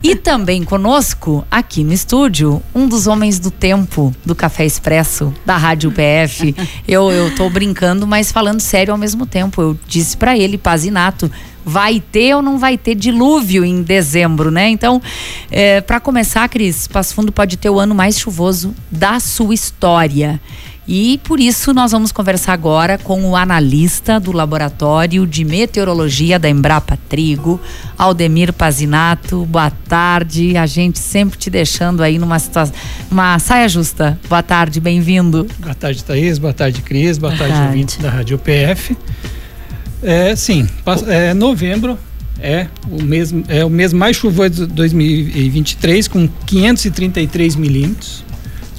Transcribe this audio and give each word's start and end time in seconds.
E 0.00 0.14
também 0.14 0.62
conosco, 0.62 1.44
aqui 1.50 1.82
no 1.82 1.92
estúdio, 1.92 2.62
um 2.72 2.86
dos 2.86 3.08
homens 3.08 3.40
do 3.40 3.50
tempo 3.50 4.14
do 4.24 4.32
Café 4.32 4.64
Expresso, 4.64 5.34
da 5.44 5.56
Rádio 5.56 5.90
PF. 5.90 6.54
eu, 6.86 7.10
eu 7.10 7.34
tô 7.34 7.50
brincando, 7.50 8.06
mas 8.06 8.30
falando 8.30 8.60
sério 8.60 8.92
ao 8.92 8.96
mesmo 8.96 9.26
tempo. 9.26 9.60
Eu 9.60 9.76
disse 9.88 10.16
para 10.16 10.38
ele, 10.38 10.56
Pazinato, 10.56 11.28
vai 11.64 11.98
ter 11.98 12.32
ou 12.36 12.40
não 12.40 12.58
vai 12.58 12.78
ter 12.78 12.94
dilúvio 12.94 13.64
em 13.64 13.82
dezembro, 13.82 14.52
né? 14.52 14.68
Então, 14.68 15.02
é, 15.50 15.80
para 15.80 15.98
começar, 15.98 16.48
Cris, 16.48 16.86
Passo 16.86 17.12
Fundo 17.12 17.32
pode 17.32 17.56
ter 17.56 17.68
o 17.68 17.80
ano 17.80 17.92
mais 17.92 18.20
chuvoso 18.20 18.72
da 18.88 19.18
sua 19.18 19.52
história. 19.52 20.40
E 20.88 21.20
por 21.22 21.38
isso 21.38 21.74
nós 21.74 21.92
vamos 21.92 22.10
conversar 22.10 22.54
agora 22.54 22.96
com 22.96 23.22
o 23.22 23.36
analista 23.36 24.18
do 24.18 24.32
Laboratório 24.32 25.26
de 25.26 25.44
Meteorologia 25.44 26.38
da 26.38 26.48
Embrapa 26.48 26.98
Trigo, 27.10 27.60
Aldemir 27.98 28.54
Pazinato. 28.54 29.44
Boa 29.44 29.70
tarde. 29.70 30.56
A 30.56 30.64
gente 30.64 30.98
sempre 30.98 31.36
te 31.38 31.50
deixando 31.50 32.02
aí 32.02 32.18
numa 32.18 32.38
situação, 32.38 32.74
uma 33.10 33.38
saia 33.38 33.68
justa. 33.68 34.18
Boa 34.30 34.42
tarde, 34.42 34.80
bem-vindo. 34.80 35.46
Boa 35.58 35.74
tarde, 35.74 36.02
Thaís. 36.02 36.38
Boa 36.38 36.54
tarde, 36.54 36.80
Cris. 36.80 37.18
Boa 37.18 37.36
tarde, 37.36 37.60
ouvintes 37.66 37.98
da 37.98 38.08
Rádio 38.08 38.38
PF. 38.38 38.96
É, 40.02 40.34
sim, 40.34 40.66
é, 41.06 41.34
novembro 41.34 41.98
é 42.40 42.66
o 42.90 43.02
mês, 43.02 43.34
é 43.48 43.62
o 43.62 43.68
mês 43.68 43.92
mais 43.92 44.16
chuvoso 44.16 44.66
de 44.66 44.72
2023, 44.72 46.08
com 46.08 46.26
533 46.46 47.56
milímetros. 47.56 48.24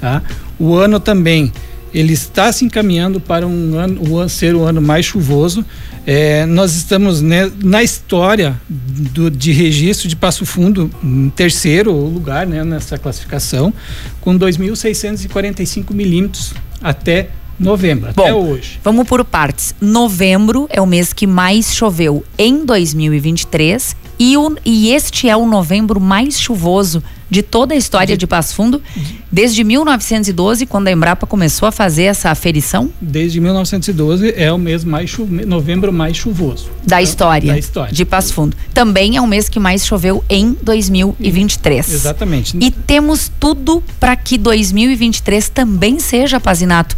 Tá? 0.00 0.22
O 0.58 0.74
ano 0.74 0.98
também 0.98 1.52
ele 1.92 2.12
está 2.12 2.52
se 2.52 2.64
encaminhando 2.64 3.20
para 3.20 3.46
um 3.46 3.78
ano, 3.78 4.14
o, 4.14 4.28
ser 4.28 4.54
o 4.54 4.62
ano 4.62 4.80
mais 4.80 5.06
chuvoso. 5.06 5.64
É, 6.06 6.46
nós 6.46 6.74
estamos 6.74 7.20
né, 7.20 7.50
na 7.62 7.82
história 7.82 8.60
do, 8.68 9.30
de 9.30 9.52
registro 9.52 10.08
de 10.08 10.16
Passo 10.16 10.46
Fundo, 10.46 10.90
em 11.02 11.28
terceiro 11.30 11.92
lugar 11.92 12.46
né, 12.46 12.64
nessa 12.64 12.96
classificação, 12.96 13.72
com 14.20 14.38
2.645 14.38 15.92
milímetros 15.92 16.54
até 16.82 17.28
novembro, 17.58 18.10
Bom, 18.14 18.22
até 18.22 18.32
hoje. 18.32 18.80
Vamos 18.82 19.06
por 19.06 19.22
partes. 19.24 19.74
Novembro 19.80 20.66
é 20.70 20.80
o 20.80 20.86
mês 20.86 21.12
que 21.12 21.26
mais 21.26 21.74
choveu 21.74 22.24
em 22.38 22.64
2023 22.64 23.94
e, 24.18 24.36
o, 24.36 24.56
e 24.64 24.92
este 24.92 25.28
é 25.28 25.36
o 25.36 25.46
novembro 25.46 26.00
mais 26.00 26.40
chuvoso 26.40 27.02
de 27.30 27.42
toda 27.42 27.74
a 27.74 27.76
história 27.76 28.16
de, 28.16 28.20
de 28.20 28.26
Passo 28.26 28.54
Fundo, 28.54 28.82
desde 29.30 29.62
1912, 29.62 30.66
quando 30.66 30.88
a 30.88 30.92
Embrapa 30.92 31.26
começou 31.26 31.68
a 31.68 31.72
fazer 31.72 32.04
essa 32.04 32.30
aferição? 32.30 32.90
Desde 33.00 33.40
1912 33.40 34.34
é 34.36 34.52
o 34.52 34.58
mês 34.58 34.84
mais 34.84 35.16
novembro 35.46 35.92
mais 35.92 36.16
chuvoso. 36.16 36.70
Da 36.82 36.96
tá? 36.96 37.02
história. 37.02 37.52
Da 37.52 37.58
história. 37.58 37.92
De 37.92 38.04
Passo 38.04 38.34
Fundo. 38.34 38.56
Também 38.74 39.16
é 39.16 39.20
o 39.20 39.26
mês 39.26 39.48
que 39.48 39.60
mais 39.60 39.86
choveu 39.86 40.24
em 40.28 40.56
2023. 40.60 41.92
Exatamente. 41.92 42.56
E 42.60 42.70
temos 42.70 43.30
tudo 43.38 43.82
para 44.00 44.16
que 44.16 44.36
2023 44.36 45.48
também 45.50 46.00
seja, 46.00 46.40
Pazinato, 46.40 46.96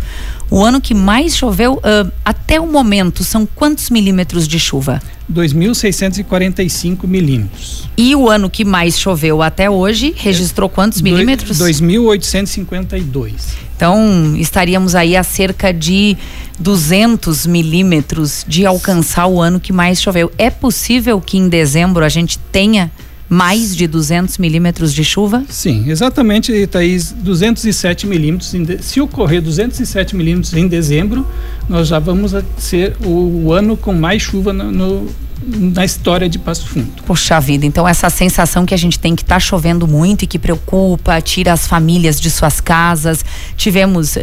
o 0.50 0.62
ano 0.62 0.80
que 0.80 0.94
mais 0.94 1.36
choveu 1.36 1.74
uh, 1.74 2.12
até 2.24 2.60
o 2.60 2.66
momento 2.66 3.24
são 3.24 3.46
quantos 3.46 3.90
milímetros 3.90 4.46
de 4.46 4.58
chuva? 4.58 5.00
2.645 5.32 7.06
milímetros. 7.06 7.88
E 7.96 8.14
o 8.14 8.28
ano 8.28 8.50
que 8.50 8.64
mais 8.64 8.98
choveu 8.98 9.42
até 9.42 9.68
hoje 9.70 10.14
registrou 10.16 10.68
quantos 10.68 11.00
milímetros? 11.00 11.58
2.852. 11.58 13.32
Então 13.76 14.36
estaríamos 14.36 14.94
aí 14.94 15.16
a 15.16 15.24
cerca 15.24 15.72
de 15.72 16.16
200 16.58 17.46
milímetros 17.46 18.44
de 18.46 18.64
alcançar 18.64 19.26
o 19.26 19.40
ano 19.40 19.58
que 19.58 19.72
mais 19.72 20.00
choveu. 20.00 20.30
É 20.38 20.50
possível 20.50 21.20
que 21.20 21.36
em 21.36 21.48
dezembro 21.48 22.04
a 22.04 22.08
gente 22.08 22.38
tenha 22.38 22.90
mais 23.32 23.74
de 23.74 23.86
200 23.86 24.36
milímetros 24.36 24.92
de 24.92 25.02
chuva? 25.02 25.42
Sim, 25.48 25.88
exatamente, 25.88 26.66
Thaís, 26.66 27.12
207 27.12 28.06
milímetros. 28.06 28.52
Se 28.82 29.00
ocorrer 29.00 29.40
207 29.40 30.14
milímetros 30.14 30.52
em 30.52 30.68
dezembro, 30.68 31.26
nós 31.66 31.88
já 31.88 31.98
vamos 31.98 32.34
ser 32.58 32.94
o, 33.02 33.46
o 33.46 33.52
ano 33.54 33.74
com 33.74 33.94
mais 33.94 34.20
chuva 34.20 34.52
no, 34.52 34.70
no 34.70 35.08
na 35.44 35.84
história 35.84 36.28
de 36.28 36.38
Passo 36.38 36.68
Fundo. 36.68 37.02
Poxa 37.04 37.40
vida, 37.40 37.66
então 37.66 37.86
essa 37.86 38.08
sensação 38.08 38.64
que 38.64 38.72
a 38.72 38.76
gente 38.76 38.98
tem 38.98 39.16
que 39.16 39.22
está 39.22 39.40
chovendo 39.40 39.86
muito 39.86 40.22
e 40.22 40.26
que 40.26 40.38
preocupa, 40.38 41.20
tira 41.20 41.52
as 41.52 41.66
famílias 41.66 42.20
de 42.20 42.30
suas 42.30 42.60
casas. 42.60 43.24
Tivemos 43.56 44.16
uh, 44.16 44.20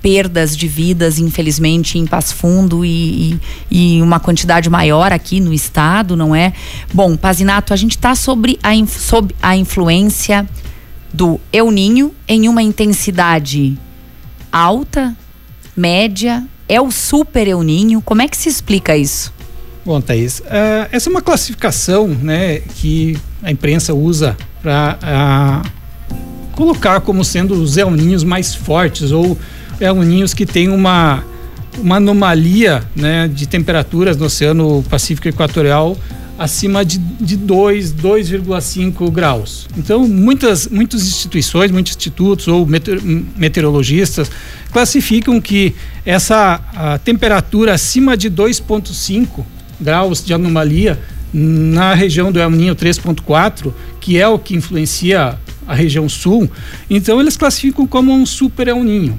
perdas 0.00 0.56
de 0.56 0.68
vidas, 0.68 1.18
infelizmente, 1.18 1.98
em 1.98 2.06
Passo 2.06 2.34
Fundo 2.34 2.84
e, 2.84 3.40
e, 3.70 3.96
e, 3.96 4.02
uma 4.02 4.20
quantidade 4.20 4.70
maior 4.70 5.12
aqui 5.12 5.40
no 5.40 5.52
estado, 5.52 6.16
não 6.16 6.34
é? 6.34 6.52
Bom, 6.92 7.16
Pazinato, 7.16 7.72
a 7.72 7.76
gente 7.76 7.96
está 7.96 8.14
sobre 8.14 8.58
a, 8.62 8.70
sob 8.86 9.34
a 9.42 9.56
influência 9.56 10.48
do 11.12 11.40
El 11.52 11.70
Ninho 11.70 12.14
em 12.28 12.48
uma 12.48 12.62
intensidade 12.62 13.76
alta, 14.52 15.16
média, 15.76 16.44
é 16.68 16.80
o 16.80 16.90
super 16.90 17.48
El 17.48 17.62
Ninho. 17.62 18.00
Como 18.00 18.22
é 18.22 18.28
que 18.28 18.36
se 18.36 18.48
explica 18.48 18.96
isso? 18.96 19.32
Bom, 19.90 20.00
Thaís, 20.00 20.38
uh, 20.38 20.86
essa 20.92 21.08
é 21.08 21.10
uma 21.10 21.20
classificação 21.20 22.06
né, 22.06 22.60
que 22.76 23.18
a 23.42 23.50
imprensa 23.50 23.92
usa 23.92 24.36
para 24.62 24.96
uh, 25.02 25.68
colocar 26.52 27.00
como 27.00 27.24
sendo 27.24 27.60
os 27.60 27.76
El 27.76 27.90
mais 28.24 28.54
fortes 28.54 29.10
ou 29.10 29.36
El 29.80 29.96
que 30.36 30.46
têm 30.46 30.68
uma, 30.68 31.24
uma 31.76 31.96
anomalia 31.96 32.84
né, 32.94 33.26
de 33.26 33.48
temperaturas 33.48 34.16
no 34.16 34.26
Oceano 34.26 34.84
Pacífico 34.88 35.26
Equatorial 35.26 35.96
acima 36.38 36.84
de, 36.84 36.96
de 36.98 37.36
2, 37.36 37.92
2,5 37.92 39.10
graus. 39.10 39.66
Então, 39.76 40.06
muitas, 40.06 40.68
muitas 40.68 41.02
instituições, 41.02 41.72
muitos 41.72 41.96
institutos 41.96 42.46
ou 42.46 42.64
meteorologistas 43.36 44.30
classificam 44.70 45.40
que 45.40 45.74
essa 46.06 46.60
temperatura 47.02 47.74
acima 47.74 48.16
de 48.16 48.30
2,5 48.30 49.44
graus 49.80 50.24
de 50.24 50.34
anomalia 50.34 50.98
na 51.32 51.94
região 51.94 52.32
do 52.32 52.40
El 52.40 52.50
Ninho 52.50 52.74
3.4, 52.74 53.72
que 54.00 54.18
é 54.18 54.26
o 54.26 54.38
que 54.38 54.54
influencia 54.54 55.38
a 55.66 55.74
região 55.74 56.08
sul, 56.08 56.50
então 56.88 57.20
eles 57.20 57.36
classificam 57.36 57.86
como 57.86 58.12
um 58.12 58.26
super 58.26 58.66
El 58.66 58.82
Ninho. 58.82 59.18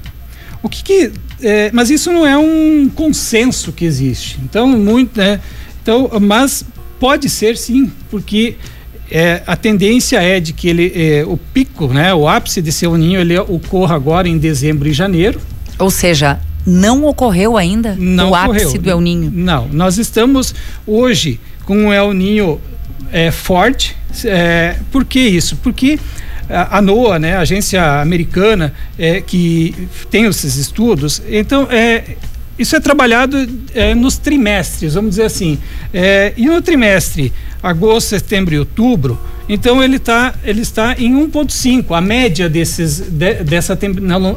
O 0.62 0.68
que, 0.68 0.82
que 0.82 1.12
é, 1.40 1.70
mas 1.72 1.90
isso 1.90 2.12
não 2.12 2.26
é 2.26 2.36
um 2.36 2.88
consenso 2.94 3.72
que 3.72 3.84
existe. 3.84 4.38
Então 4.42 4.66
muito, 4.68 5.18
né, 5.18 5.40
então, 5.82 6.10
mas 6.20 6.64
pode 7.00 7.28
ser 7.28 7.56
sim, 7.56 7.90
porque 8.10 8.56
é, 9.10 9.42
a 9.46 9.56
tendência 9.56 10.22
é 10.22 10.38
de 10.38 10.52
que 10.52 10.68
ele, 10.68 10.92
é, 10.94 11.24
o 11.26 11.36
pico, 11.36 11.88
né, 11.88 12.14
o 12.14 12.28
ápice 12.28 12.62
desse 12.62 12.84
El 12.84 12.96
Ninho, 12.96 13.20
ele 13.20 13.38
ocorra 13.38 13.96
agora 13.96 14.28
em 14.28 14.38
dezembro 14.38 14.88
e 14.88 14.92
janeiro. 14.92 15.40
Ou 15.78 15.90
seja, 15.90 16.38
não 16.66 17.04
ocorreu 17.04 17.56
ainda 17.56 17.96
não 17.98 18.30
o 18.30 18.34
ápice 18.34 18.66
ocorreu. 18.66 18.82
do 18.82 18.90
El 18.90 19.00
Ninho? 19.00 19.32
Não, 19.34 19.68
nós 19.68 19.98
estamos 19.98 20.54
hoje 20.86 21.40
com 21.64 21.88
o 21.88 21.92
El 21.92 22.12
Ninho 22.12 22.60
é, 23.10 23.30
forte. 23.30 23.96
É, 24.24 24.76
por 24.90 25.04
que 25.04 25.20
isso? 25.20 25.56
Porque 25.56 25.98
a 26.48 26.82
NOAA, 26.82 27.18
né, 27.18 27.36
a 27.36 27.40
agência 27.40 28.00
americana 28.00 28.74
é, 28.98 29.20
que 29.20 29.88
tem 30.10 30.26
esses 30.26 30.56
estudos, 30.56 31.22
então 31.30 31.66
é, 31.70 32.16
isso 32.58 32.76
é 32.76 32.80
trabalhado 32.80 33.48
é, 33.74 33.94
nos 33.94 34.18
trimestres, 34.18 34.94
vamos 34.94 35.10
dizer 35.10 35.24
assim. 35.24 35.58
É, 35.92 36.32
e 36.36 36.46
no 36.46 36.60
trimestre 36.60 37.32
agosto, 37.62 38.08
setembro 38.08 38.54
e 38.54 38.58
outubro, 38.58 39.18
então 39.48 39.82
ele, 39.82 39.98
tá, 39.98 40.34
ele 40.44 40.60
está 40.60 40.94
em 40.98 41.14
1,5. 41.26 41.96
A 41.96 42.00
média 42.00 42.48
desses, 42.48 43.00
de, 43.00 43.34
dessa 43.44 43.78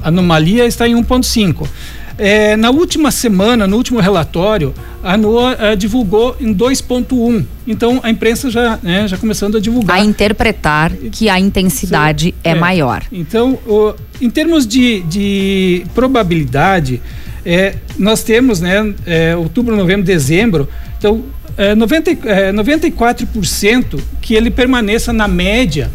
anomalia 0.03 0.65
está 0.65 0.87
em 0.87 0.95
1,5. 0.95 1.67
É, 2.17 2.55
na 2.55 2.69
última 2.69 3.11
semana, 3.11 3.67
no 3.67 3.75
último 3.75 3.99
relatório, 3.99 4.73
a 5.03 5.17
NOAA 5.17 5.57
é, 5.59 5.75
divulgou 5.75 6.35
em 6.39 6.53
2.1. 6.53 7.45
Então 7.67 7.99
a 8.01 8.09
imprensa 8.09 8.49
já, 8.49 8.79
né, 8.81 9.07
já 9.07 9.17
começando 9.17 9.57
a 9.57 9.59
divulgar. 9.59 9.97
A 9.97 9.99
interpretar 9.99 10.91
que 11.11 11.27
a 11.27 11.39
intensidade 11.39 12.33
é, 12.43 12.51
é, 12.51 12.55
maior. 12.55 13.03
Então, 13.11 13.59
o, 13.67 13.93
em 14.21 14.29
termos 14.29 14.65
de, 14.65 15.01
de 15.01 15.85
probabilidade, 15.93 17.01
é, 17.45 17.75
nós 17.99 18.23
temos 18.23 18.61
né, 18.61 18.93
é, 19.05 19.35
outubro, 19.35 19.75
novembro, 19.75 20.05
dezembro. 20.05 20.69
Então, 20.97 21.23
é, 21.57 21.75
90, 21.75 22.11
é, 22.11 22.51
94% 22.53 23.99
que 24.21 24.35
ele 24.35 24.49
permaneça 24.49 25.11
na 25.11 25.27
média 25.27 25.91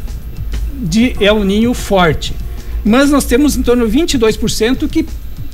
de 0.74 1.14
El 1.20 1.44
Ninho 1.44 1.74
forte. 1.74 2.34
Mas 2.84 3.10
nós 3.10 3.24
temos 3.24 3.56
em 3.56 3.62
torno 3.62 3.88
de 3.88 3.98
22% 3.98 4.88
que 4.88 5.06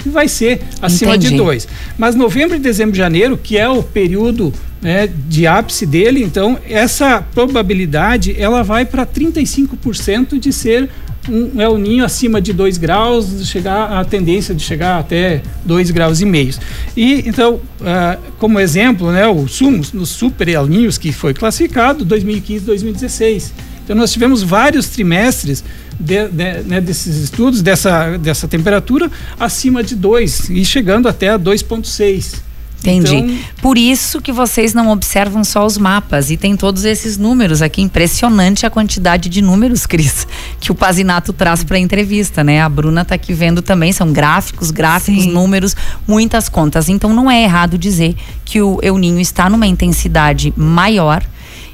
vai 0.08 0.28
ser 0.28 0.60
acima 0.80 1.16
Entendi. 1.16 1.32
de 1.32 1.36
2. 1.36 1.68
Mas 1.98 2.14
novembro, 2.14 2.58
dezembro, 2.58 2.96
janeiro, 2.96 3.36
que 3.36 3.56
é 3.56 3.68
o 3.68 3.82
período 3.82 4.52
né, 4.80 5.08
de 5.28 5.46
ápice 5.46 5.86
dele, 5.86 6.22
então 6.22 6.58
essa 6.68 7.22
probabilidade 7.34 8.34
ela 8.38 8.62
vai 8.62 8.84
para 8.84 9.06
35% 9.06 10.38
de 10.38 10.52
ser 10.52 10.88
um 11.28 11.60
El 11.60 11.78
Ninho 11.78 12.04
acima 12.04 12.40
de 12.40 12.52
2 12.52 12.78
graus, 12.78 13.46
chegar 13.46 13.92
a 13.92 14.04
tendência 14.04 14.54
de 14.54 14.62
chegar 14.62 14.98
até 14.98 15.42
2 15.64 15.90
graus 15.90 16.20
e 16.20 16.24
meio. 16.24 16.54
E 16.96 17.24
então, 17.26 17.54
uh, 17.54 18.20
como 18.38 18.60
exemplo, 18.60 19.10
né, 19.10 19.26
o 19.26 19.46
Sumos, 19.48 19.92
no 19.92 20.06
Super 20.06 20.48
El 20.48 20.66
Ninhos 20.66 20.98
que 20.98 21.12
foi 21.12 21.34
classificado 21.34 22.04
2015-2016 22.06 23.50
Então 23.84 23.96
nós 23.96 24.12
tivemos 24.12 24.42
vários 24.42 24.88
trimestres 24.88 25.64
de, 25.98 26.28
de, 26.28 26.62
né, 26.62 26.80
desses 26.80 27.16
estudos, 27.16 27.62
dessa, 27.62 28.16
dessa 28.18 28.46
temperatura 28.46 29.10
acima 29.38 29.82
de 29.82 29.94
2 29.94 30.50
e 30.50 30.64
chegando 30.64 31.08
até 31.08 31.30
a 31.30 31.38
2,6. 31.38 32.46
Entendi. 32.80 33.16
Então, 33.16 33.38
Por 33.60 33.78
isso 33.78 34.20
que 34.20 34.30
vocês 34.30 34.72
não 34.72 34.90
observam 34.90 35.42
só 35.42 35.64
os 35.64 35.76
mapas 35.76 36.30
e 36.30 36.36
tem 36.36 36.56
todos 36.56 36.84
esses 36.84 37.16
números 37.16 37.62
aqui. 37.62 37.82
Impressionante 37.82 38.64
a 38.64 38.70
quantidade 38.70 39.28
de 39.28 39.42
números, 39.42 39.86
Cris, 39.86 40.26
que 40.60 40.70
o 40.70 40.74
Pazinato 40.74 41.32
traz 41.32 41.64
para 41.64 41.76
a 41.76 41.80
entrevista, 41.80 42.44
né? 42.44 42.60
A 42.60 42.68
Bruna 42.68 43.02
está 43.02 43.14
aqui 43.14 43.32
vendo 43.32 43.62
também, 43.62 43.92
são 43.92 44.12
gráficos, 44.12 44.70
gráficos, 44.70 45.24
Sim. 45.24 45.32
números, 45.32 45.74
muitas 46.06 46.48
contas. 46.48 46.88
Então 46.88 47.12
não 47.12 47.30
é 47.30 47.42
errado 47.42 47.76
dizer 47.76 48.14
que 48.44 48.60
o 48.60 48.78
El 48.82 48.98
Ninho 48.98 49.20
está 49.20 49.50
numa 49.50 49.66
intensidade 49.66 50.52
maior 50.56 51.24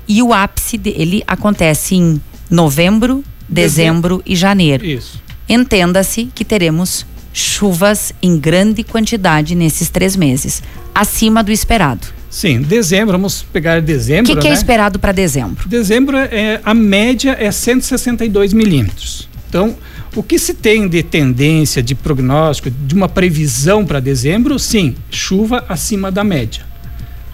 e 0.09 0.23
o 0.23 0.33
ápice 0.33 0.79
dele 0.79 1.23
acontece 1.27 1.95
em 1.95 2.21
novembro, 2.51 3.25
dezembro, 3.53 4.17
dezembro. 4.17 4.23
e 4.27 4.37
janeiro. 4.37 4.85
Isso. 4.85 5.23
Entenda-se 5.49 6.29
que 6.35 6.45
teremos 6.45 7.07
chuvas 7.33 8.13
em 8.23 8.39
grande 8.39 8.83
quantidade 8.83 9.55
nesses 9.55 9.89
três 9.89 10.17
meses, 10.17 10.63
acima 10.95 11.43
do 11.43 11.51
esperado. 11.51 12.07
Sim, 12.29 12.63
dezembro, 12.63 13.13
vamos 13.13 13.43
pegar 13.43 13.81
dezembro. 13.81 14.33
O 14.33 14.35
que, 14.35 14.41
que 14.41 14.47
é 14.47 14.51
né? 14.51 14.57
é 14.57 14.59
esperado 14.59 14.99
para 14.99 15.13
dezembro? 15.13 15.69
Dezembro, 15.69 16.17
é, 16.17 16.61
a 16.65 16.73
média 16.73 17.37
é 17.39 17.51
162 17.51 18.53
milímetros. 18.53 19.29
Então, 19.49 19.77
o 20.17 20.23
que 20.23 20.39
se 20.39 20.55
tem 20.55 20.89
de 20.89 21.03
tendência, 21.03 21.83
de 21.83 21.95
prognóstico, 21.95 22.71
de 22.71 22.95
uma 22.95 23.09
previsão 23.09 23.85
para 23.85 24.01
dezembro? 24.01 24.59
Sim, 24.59 24.95
chuva 25.11 25.65
acima 25.69 26.11
da 26.11 26.25
média. 26.25 26.65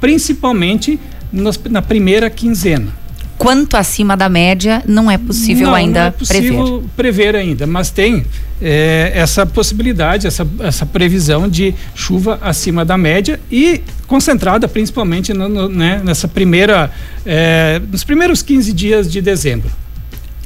Principalmente 0.00 0.98
nos, 1.32 1.60
na 1.70 1.82
primeira 1.82 2.28
quinzena 2.28 2.97
quanto 3.38 3.76
acima 3.76 4.16
da 4.16 4.28
média 4.28 4.82
não 4.86 5.10
é 5.10 5.16
possível 5.16 5.68
não, 5.68 5.74
ainda 5.74 6.00
não 6.00 6.06
é 6.08 6.10
possível 6.10 6.64
prever. 6.96 7.32
prever 7.32 7.36
ainda, 7.36 7.66
mas 7.66 7.90
tem 7.90 8.26
é, 8.60 9.12
essa 9.14 9.46
possibilidade, 9.46 10.26
essa, 10.26 10.46
essa 10.60 10.84
previsão 10.84 11.48
de 11.48 11.72
chuva 11.94 12.38
acima 12.42 12.84
da 12.84 12.98
média 12.98 13.40
e 13.50 13.80
concentrada 14.06 14.66
principalmente 14.66 15.32
no, 15.32 15.48
no, 15.48 15.68
né, 15.68 16.02
nessa 16.04 16.26
primeira, 16.26 16.90
é, 17.24 17.80
nos 17.90 18.02
primeiros 18.02 18.42
15 18.42 18.72
dias 18.72 19.10
de 19.10 19.22
dezembro. 19.22 19.70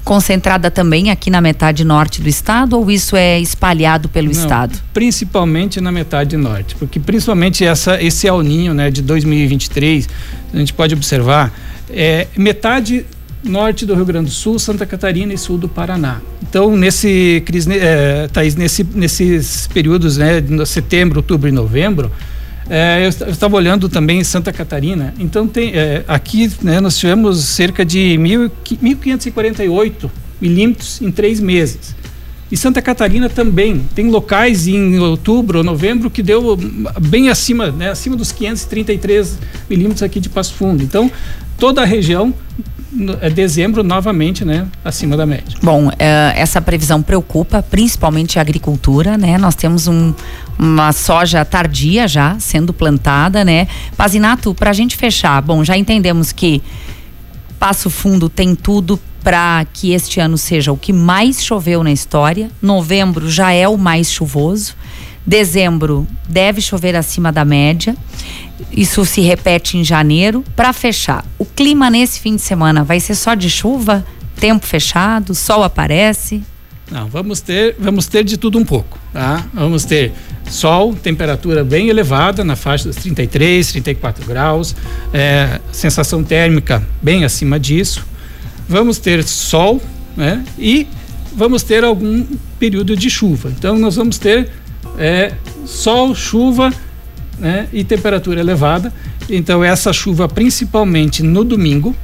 Concentrada 0.05 0.69
também 0.69 1.11
aqui 1.11 1.31
na 1.31 1.41
metade 1.41 1.85
norte 1.85 2.21
do 2.21 2.29
estado 2.29 2.77
ou 2.77 2.91
isso 2.91 3.15
é 3.15 3.39
espalhado 3.41 4.09
pelo 4.09 4.27
Não, 4.27 4.33
estado? 4.33 4.77
Principalmente 4.93 5.81
na 5.81 5.93
metade 5.93 6.37
norte, 6.37 6.75
porque 6.75 6.99
principalmente 6.99 7.65
essa, 7.65 8.03
esse 8.03 8.27
El 8.27 8.43
Ninho 8.43 8.75
né, 8.75 8.91
de 8.91 9.01
2023, 9.01 10.09
a 10.53 10.57
gente 10.57 10.73
pode 10.73 10.93
observar 10.93 11.53
é, 11.91 12.27
metade 12.37 13.05
norte 13.45 13.85
do 13.85 13.95
Rio 13.95 14.05
Grande 14.05 14.27
do 14.27 14.33
Sul, 14.33 14.59
Santa 14.59 14.87
Catarina 14.87 15.33
e 15.33 15.39
sul 15.39 15.59
do 15.59 15.69
Paraná. 15.69 16.21
Então, 16.43 16.77
nesse, 16.77 17.43
é, 17.71 18.29
Thaís, 18.29 18.55
nesse, 18.55 18.85
nesses 18.95 19.67
períodos, 19.69 20.17
né, 20.17 20.41
de 20.41 20.67
setembro, 20.67 21.19
outubro 21.19 21.49
e 21.49 21.53
novembro, 21.53 22.11
é, 22.71 23.05
eu 23.05 23.31
estava 23.31 23.57
olhando 23.57 23.89
também 23.89 24.23
Santa 24.23 24.53
Catarina. 24.53 25.13
Então, 25.19 25.49
tem, 25.49 25.73
é, 25.75 26.05
aqui 26.07 26.51
né, 26.63 26.81
nós 26.81 26.97
tivemos 26.99 27.45
cerca 27.45 27.85
de 27.85 28.17
1.548 28.19 30.11
milímetros 30.41 31.03
em 31.03 31.11
três 31.11 31.41
meses. 31.41 31.95
E 32.51 32.57
Santa 32.57 32.83
Catarina 32.83 33.31
também 33.31 33.81
tem 33.95 34.11
locais 34.11 34.69
em 34.69 34.99
outubro 34.99 35.59
ou 35.59 35.65
novembro 35.65 36.11
que 36.11 36.23
deu 36.23 36.55
bem 37.01 37.31
acima, 37.31 37.71
né, 37.71 37.91
acima 37.91 38.15
dos 38.15 38.31
533 38.31 39.39
milímetros 39.71 40.03
aqui 40.03 40.21
de 40.21 40.29
Passo 40.29 40.53
Fundo. 40.53 40.83
Então, 40.83 41.11
toda 41.63 41.83
a 41.83 41.85
região 41.85 42.35
é 43.21 43.31
dezembro 43.31 43.85
novamente, 43.85 44.45
né, 44.45 44.67
acima 44.85 45.17
da 45.17 45.25
média. 45.25 45.57
Bom, 45.63 45.93
é, 45.97 46.33
essa 46.35 46.61
previsão 46.61 47.01
preocupa 47.01 47.63
principalmente 47.63 48.37
a 48.37 48.43
agricultura, 48.43 49.17
né? 49.17 49.39
Nós 49.39 49.55
temos 49.55 49.87
um, 49.87 50.13
uma 50.59 50.93
soja 50.93 51.45
tardia 51.45 52.09
já 52.09 52.37
sendo 52.41 52.73
plantada, 52.73 53.45
né? 53.45 53.69
Pazinato, 53.97 54.53
para 54.53 54.71
a 54.71 54.73
gente 54.73 54.97
fechar, 54.97 55.41
bom, 55.41 55.63
já 55.63 55.79
entendemos 55.79 56.33
que 56.33 56.61
Passo 57.61 57.89
Fundo 57.89 58.29
tem 58.29 58.57
tudo 58.57 58.99
para 59.23 59.65
que 59.73 59.93
este 59.93 60.19
ano 60.19 60.37
seja 60.37 60.73
o 60.73 60.77
que 60.77 60.93
mais 60.93 61.45
choveu 61.45 61.85
na 61.85 61.93
história. 61.93 62.51
Novembro 62.61 63.31
já 63.31 63.53
é 63.53 63.69
o 63.69 63.79
mais 63.79 64.11
chuvoso. 64.11 64.75
Dezembro 65.27 66.07
deve 66.29 66.61
chover 66.61 66.97
acima 66.97 67.31
da 67.31 67.45
média. 67.45 67.97
Isso 68.71 69.05
se 69.05 69.21
repete 69.21 69.77
em 69.77 69.85
janeiro. 69.85 70.45
Para 70.57 70.73
fechar, 70.73 71.25
o 71.39 71.45
clima 71.45 71.91
nesse 71.91 72.21
fim 72.21 72.37
de 72.37 72.43
semana 72.43 72.83
vai 72.83 73.01
ser 73.01 73.15
só 73.15 73.35
de 73.35 73.49
chuva? 73.49 74.05
Tempo 74.37 74.67
fechado? 74.67 75.35
Sol 75.35 75.63
aparece? 75.63 76.43
Não, 76.91 77.09
vamos 77.09 77.41
ter, 77.41 77.75
vamos 77.79 78.07
ter 78.07 78.23
de 78.23 78.37
tudo 78.37 78.59
um 78.59 78.65
pouco, 78.65 78.99
tá? 79.13 79.47
Vamos 79.55 79.85
ter 79.85 80.13
sol, 80.51 80.95
temperatura 80.95 81.65
bem 81.65 81.89
elevada, 81.89 82.45
na 82.45 82.55
faixa 82.55 82.87
dos 82.89 82.97
33, 82.97 83.73
34 83.73 84.27
graus, 84.27 84.77
é, 85.13 85.59
sensação 85.73 86.23
térmica 86.23 86.87
bem 87.01 87.25
acima 87.25 87.59
disso. 87.59 88.05
Vamos 88.69 88.99
ter 88.99 89.25
sol, 89.25 89.81
né? 90.15 90.45
E 90.59 90.87
vamos 91.35 91.63
ter 91.63 91.83
algum 91.83 92.27
período 92.59 92.95
de 92.95 93.09
chuva. 93.09 93.51
Então 93.57 93.79
nós 93.79 93.97
vamos 93.97 94.19
ter 94.19 94.51
é, 94.99 95.33
sol, 95.65 96.15
chuva 96.15 96.73
né, 97.39 97.69
e 97.73 97.85
temperatura 97.85 98.41
elevada. 98.41 98.93
Então 99.29 99.63
essa 99.63 99.93
chuva 99.93 100.29
principalmente 100.29 101.23
no 101.23 101.45
domingo, 101.45 101.95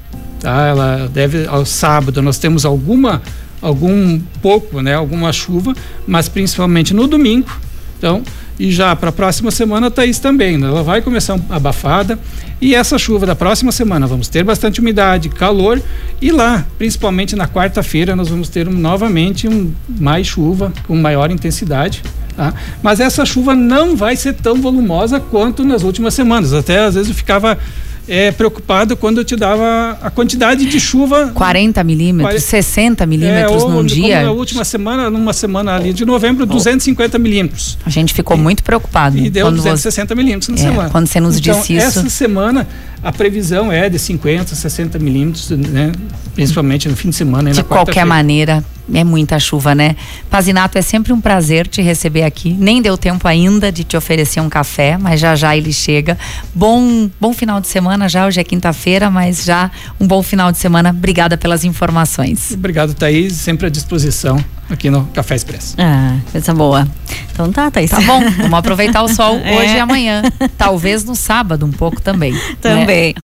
tá? 0.40 0.66
Ela 0.66 1.10
deve 1.12 1.46
ao 1.46 1.64
sábado 1.64 2.22
nós 2.22 2.38
temos 2.38 2.64
alguma 2.64 3.22
algum 3.60 4.20
pouco, 4.40 4.80
né, 4.80 4.94
alguma 4.94 5.32
chuva, 5.32 5.74
mas 6.06 6.28
principalmente 6.28 6.94
no 6.94 7.06
domingo. 7.06 7.50
Então, 7.98 8.22
e 8.58 8.72
já 8.72 8.94
para 8.96 9.10
a 9.10 9.12
próxima 9.12 9.50
semana 9.50 9.90
tá 9.90 10.04
isso 10.04 10.20
também, 10.20 10.58
né? 10.58 10.66
ela 10.66 10.82
vai 10.82 11.00
começar 11.00 11.38
abafada 11.48 12.18
e 12.60 12.74
essa 12.74 12.98
chuva 12.98 13.24
da 13.24 13.36
próxima 13.36 13.70
semana 13.70 14.06
vamos 14.06 14.28
ter 14.28 14.42
bastante 14.42 14.80
umidade, 14.80 15.28
calor 15.28 15.80
e 16.20 16.32
lá, 16.32 16.66
principalmente 16.76 17.36
na 17.36 17.46
quarta-feira, 17.46 18.16
nós 18.16 18.28
vamos 18.28 18.48
ter 18.48 18.68
um, 18.68 18.72
novamente 18.72 19.46
um, 19.46 19.72
mais 19.88 20.26
chuva 20.26 20.72
com 20.86 20.96
maior 20.96 21.30
intensidade. 21.30 22.02
Tá? 22.38 22.54
Mas 22.80 23.00
essa 23.00 23.26
chuva 23.26 23.52
não 23.52 23.96
vai 23.96 24.14
ser 24.14 24.32
tão 24.32 24.62
volumosa 24.62 25.18
quanto 25.18 25.64
nas 25.64 25.82
últimas 25.82 26.14
semanas. 26.14 26.52
Até 26.52 26.78
às 26.78 26.94
vezes 26.94 27.08
eu 27.08 27.14
ficava 27.16 27.58
é, 28.06 28.30
preocupado 28.30 28.96
quando 28.96 29.18
eu 29.18 29.24
te 29.24 29.34
dava 29.34 29.98
a 30.00 30.08
quantidade 30.08 30.64
de 30.64 30.78
chuva. 30.78 31.32
40 31.34 31.82
milímetros, 31.82 32.44
60 32.44 33.04
milímetros 33.06 33.62
é, 33.62 33.64
ou, 33.64 33.70
num 33.70 33.84
dia. 33.84 34.22
Na 34.22 34.30
última 34.30 34.64
semana, 34.64 35.10
numa 35.10 35.32
semana 35.32 35.74
ali 35.74 35.92
de 35.92 36.04
novembro, 36.04 36.46
250 36.46 37.18
milímetros. 37.18 37.76
A 37.84 37.90
gente 37.90 38.14
ficou 38.14 38.36
e, 38.36 38.40
muito 38.40 38.62
preocupado. 38.62 39.18
E 39.18 39.28
deu 39.28 39.50
260 39.50 40.06
você... 40.06 40.14
milímetros 40.14 40.48
na 40.50 40.54
é, 40.54 40.70
semana. 40.70 40.90
Quando 40.90 41.08
você 41.08 41.18
nos 41.18 41.38
então, 41.38 41.58
disse 41.58 41.74
isso. 41.74 41.98
Essa 41.98 42.08
semana 42.08 42.68
a 43.02 43.12
previsão 43.12 43.70
é 43.70 43.88
de 43.88 43.98
50, 43.98 44.54
60 44.54 44.98
milímetros, 44.98 45.50
né? 45.50 45.92
principalmente 46.34 46.88
no 46.88 46.96
fim 46.96 47.10
de 47.10 47.16
semana. 47.16 47.50
de 47.50 47.62
qualquer 47.62 48.04
maneira, 48.04 48.64
é 48.92 49.04
muita 49.04 49.38
chuva, 49.38 49.74
né? 49.74 49.96
Pazinato, 50.30 50.78
é 50.78 50.82
sempre 50.82 51.12
um 51.12 51.20
prazer 51.20 51.66
te 51.66 51.82
receber 51.82 52.22
aqui. 52.22 52.52
Nem 52.52 52.80
deu 52.80 52.96
tempo 52.96 53.26
ainda 53.26 53.70
de 53.70 53.84
te 53.84 53.96
oferecer 53.96 54.40
um 54.40 54.48
café, 54.48 54.96
mas 54.96 55.20
já 55.20 55.36
já 55.36 55.56
ele 55.56 55.72
chega. 55.72 56.16
Bom, 56.54 57.10
bom 57.20 57.32
final 57.32 57.60
de 57.60 57.68
semana 57.68 58.08
já, 58.08 58.26
hoje 58.26 58.40
é 58.40 58.44
quinta-feira, 58.44 59.10
mas 59.10 59.44
já 59.44 59.70
um 60.00 60.06
bom 60.06 60.22
final 60.22 60.50
de 60.52 60.58
semana. 60.58 60.90
Obrigada 60.90 61.36
pelas 61.36 61.64
informações. 61.64 62.52
Obrigado, 62.52 62.94
Thaís, 62.94 63.34
sempre 63.34 63.66
à 63.66 63.70
disposição 63.70 64.42
aqui 64.68 64.90
no 64.90 65.04
Café 65.06 65.34
Expresso. 65.34 65.74
Ah, 65.78 66.16
coisa 66.30 66.54
boa. 66.54 66.86
Então 67.32 67.52
tá, 67.52 67.70
Thaís. 67.70 67.90
Tá 67.90 68.00
bom, 68.00 68.20
vamos 68.36 68.58
aproveitar 68.58 69.02
o 69.02 69.08
sol 69.08 69.36
é. 69.44 69.56
hoje 69.56 69.76
e 69.76 69.78
amanhã. 69.78 70.22
Talvez 70.56 71.04
no 71.04 71.14
sábado 71.14 71.64
um 71.64 71.70
pouco 71.70 72.00
também. 72.00 72.34
Também. 72.60 73.08
Né? 73.08 73.14